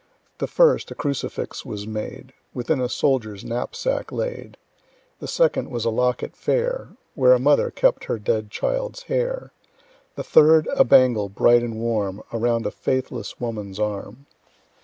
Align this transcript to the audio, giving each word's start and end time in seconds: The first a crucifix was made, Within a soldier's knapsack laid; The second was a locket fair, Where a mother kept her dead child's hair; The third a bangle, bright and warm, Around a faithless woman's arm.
The 0.39 0.47
first 0.47 0.89
a 0.89 0.95
crucifix 0.95 1.63
was 1.63 1.85
made, 1.85 2.33
Within 2.55 2.81
a 2.81 2.89
soldier's 2.89 3.45
knapsack 3.45 4.11
laid; 4.11 4.57
The 5.19 5.27
second 5.27 5.69
was 5.69 5.85
a 5.85 5.91
locket 5.91 6.35
fair, 6.35 6.97
Where 7.13 7.33
a 7.33 7.39
mother 7.39 7.69
kept 7.69 8.05
her 8.05 8.17
dead 8.17 8.49
child's 8.49 9.03
hair; 9.03 9.53
The 10.15 10.23
third 10.23 10.67
a 10.75 10.83
bangle, 10.83 11.29
bright 11.29 11.61
and 11.61 11.75
warm, 11.79 12.23
Around 12.33 12.65
a 12.65 12.71
faithless 12.71 13.39
woman's 13.39 13.77
arm. 13.79 14.25